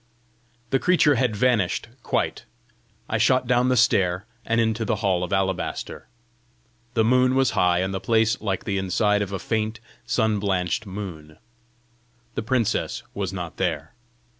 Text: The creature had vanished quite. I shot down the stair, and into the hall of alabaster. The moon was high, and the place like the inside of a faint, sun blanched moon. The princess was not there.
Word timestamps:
The 0.71 0.79
creature 0.79 1.13
had 1.13 1.35
vanished 1.35 1.87
quite. 2.01 2.45
I 3.07 3.19
shot 3.19 3.45
down 3.45 3.69
the 3.69 3.77
stair, 3.77 4.25
and 4.43 4.59
into 4.59 4.83
the 4.83 4.95
hall 5.05 5.23
of 5.23 5.31
alabaster. 5.31 6.07
The 6.95 7.03
moon 7.03 7.35
was 7.35 7.51
high, 7.51 7.81
and 7.81 7.93
the 7.93 7.99
place 7.99 8.41
like 8.41 8.63
the 8.63 8.79
inside 8.79 9.21
of 9.21 9.31
a 9.31 9.37
faint, 9.37 9.79
sun 10.07 10.39
blanched 10.39 10.87
moon. 10.87 11.37
The 12.33 12.41
princess 12.41 13.03
was 13.13 13.31
not 13.31 13.57
there. 13.57 13.93